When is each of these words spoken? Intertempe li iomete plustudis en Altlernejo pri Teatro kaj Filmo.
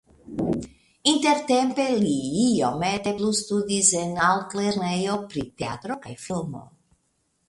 Intertempe 1.09 1.83
li 2.03 2.15
iomete 2.53 3.13
plustudis 3.19 3.91
en 3.99 4.17
Altlernejo 4.29 5.19
pri 5.35 5.45
Teatro 5.63 5.99
kaj 6.07 6.15
Filmo. 6.25 6.63